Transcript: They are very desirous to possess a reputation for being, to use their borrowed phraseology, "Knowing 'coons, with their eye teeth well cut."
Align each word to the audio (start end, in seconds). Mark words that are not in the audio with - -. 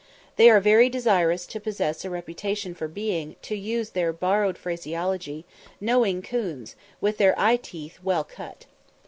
They 0.35 0.49
are 0.49 0.59
very 0.59 0.89
desirous 0.89 1.45
to 1.45 1.59
possess 1.59 2.03
a 2.03 2.09
reputation 2.09 2.73
for 2.73 2.87
being, 2.87 3.35
to 3.43 3.53
use 3.55 3.91
their 3.91 4.11
borrowed 4.11 4.57
phraseology, 4.57 5.45
"Knowing 5.79 6.23
'coons, 6.23 6.75
with 6.99 7.19
their 7.19 7.39
eye 7.39 7.57
teeth 7.61 7.99
well 8.01 8.23
cut." 8.23 8.65